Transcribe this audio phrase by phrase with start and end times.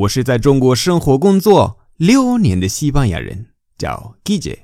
[0.00, 4.60] 我是在中国生活工作六年的西班牙人，叫 Guille。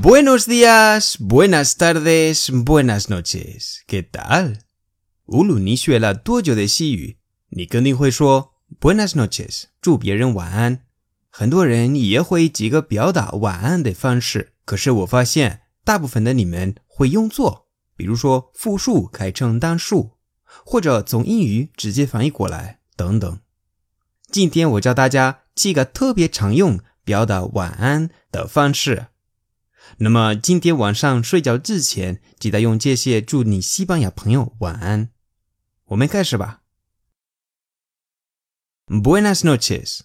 [0.00, 3.78] Buenos días, buenas tardes, buenas noches.
[3.88, 4.58] ¿Qué tal?
[5.26, 7.16] 无论你学了多久的西语，
[7.48, 10.82] 你肯定会说 Buenas noches，祝别人晚安。
[11.28, 20.18] 很多人也会几个表达晚安的方式，可是我发现大部分的你们会用错，比如说复数改成单数，
[20.64, 23.40] 或者从英语直接翻译过来等等。
[24.30, 29.08] 今天我教大家几个特别常用表达晚安的方式。
[29.98, 35.10] 那么今天晚上睡觉之前，记得用这些祝你西班牙朋友晚安。
[35.88, 36.62] 我们开始吧。
[38.86, 40.00] Buenas noches.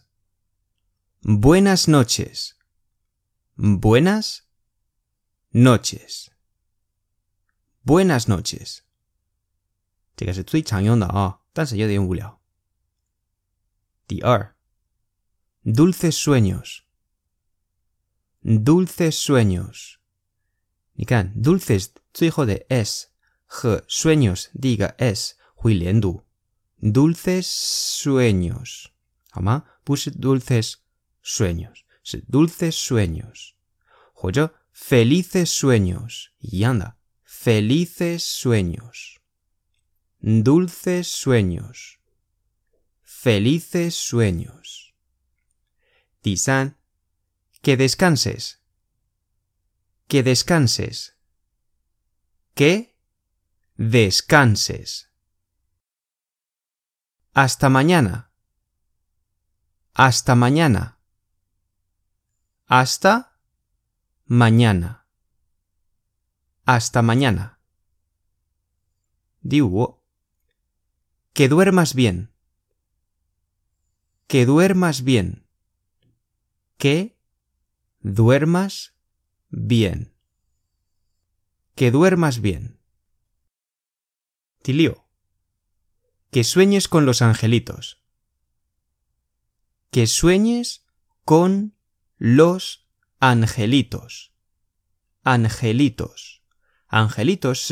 [1.21, 2.51] Buenas noches.
[3.57, 4.39] Buenas
[5.52, 6.28] noches.
[7.84, 8.78] Buenas noches.
[10.16, 12.40] 这个是最常用的啊，但是有点无聊。
[14.06, 14.54] 第二，
[15.64, 19.96] dulces sueños。dulces sueños。
[20.92, 23.08] 你看，dulces 最后的 s
[23.46, 26.24] 和 sueños 第一个 s 会连读，
[26.80, 28.86] dulces sueños，
[29.30, 29.64] 好吗？
[29.82, 30.74] 不是 dulces
[31.24, 33.52] sueños，是 dulces sueños，
[34.12, 36.33] 或者 Felices sueños.
[36.39, 36.97] Y anda.
[37.23, 39.21] Felices sueños.
[40.19, 41.99] Dulces sueños.
[43.03, 44.95] Felices sueños.
[46.21, 46.77] Tizán.
[47.61, 48.63] Que descanses.
[50.07, 51.17] Que descanses.
[52.55, 52.97] Que
[53.75, 55.11] descanses.
[57.33, 58.31] Hasta mañana.
[59.93, 60.99] Hasta mañana.
[62.65, 63.28] Hasta
[64.29, 65.07] mañana.
[66.65, 67.59] Hasta mañana.
[69.41, 70.05] Digo.
[71.33, 72.31] Que duermas bien.
[74.27, 75.47] Que duermas bien.
[76.77, 77.17] Que
[78.01, 78.93] duermas
[79.49, 80.13] bien.
[81.73, 82.79] Que duermas bien.
[84.61, 85.07] Tilio.
[86.29, 88.03] Que sueñes con los angelitos.
[89.89, 90.85] Que sueñes
[91.25, 91.75] con
[92.19, 92.88] los
[93.19, 94.33] angelitos.
[95.23, 96.41] Angelitos.
[96.87, 97.67] Angelitos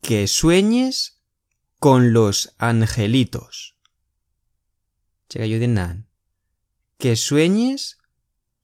[0.00, 1.20] Que sueñes
[1.78, 3.76] con los angelitos
[6.98, 7.98] que sueñes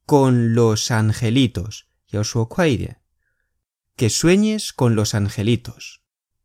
[0.06, 1.88] con los angelitos.
[3.97, 6.03] Que sueñes con los angelitos.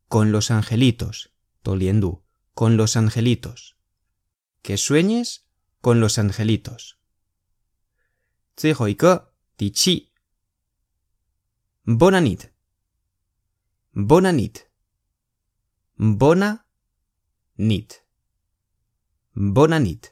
[0.08, 1.32] Con los angelitos.
[1.62, 2.24] Toliendo.
[2.54, 3.76] Con los angelitos.
[4.62, 5.46] Que sueñes
[5.80, 6.97] con los angelitos.
[8.58, 10.10] 最后一个第七
[11.84, 12.50] Bonanit.
[13.94, 14.64] Bonanit.
[15.96, 16.64] Bona
[17.56, 18.00] nit.
[19.32, 20.10] Bonanit.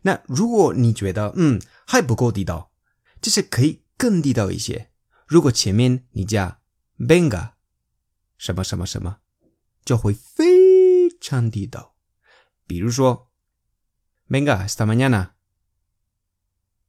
[0.00, 2.72] 那如果你觉得嗯还不够地道，
[3.20, 4.90] 就是可以更地道一些。
[5.28, 6.60] 如果前面你加
[6.98, 7.52] venga
[8.36, 9.20] 什么什么什么，
[9.84, 11.94] 就会非常地道。
[12.66, 13.30] 比如说
[14.28, 14.84] venga hasta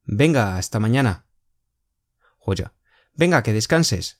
[0.06, 1.22] mañana，venga hasta mañana，
[2.38, 2.70] 或者
[3.16, 4.12] venga que descanses，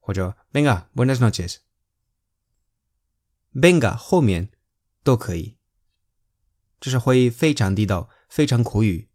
[0.00, 4.50] 或者 venga buenas noches，venga 后面
[5.02, 5.56] 都可以。
[6.80, 9.08] 这是会非常地道，非常口语。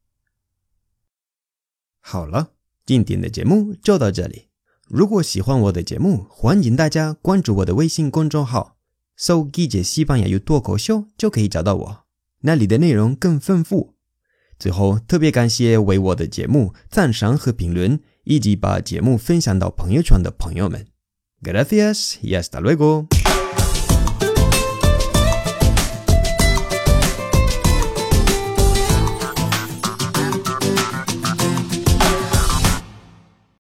[2.00, 2.54] 好了，
[2.86, 4.50] 今天的节目就到这里。
[4.86, 8.78] 如果喜欢我的节目，欢迎大家关注我的微信公众号，
[9.18, 12.06] 搜“季节西班牙语脱口秀”就可以找到我，
[12.40, 13.97] 那里的内容更丰富。
[14.60, 20.86] 最后，特别感谢为我的节目赞赏和评论，以及把节目分享到朋友圈的朋友们。
[21.42, 23.17] Gracias y hasta luego。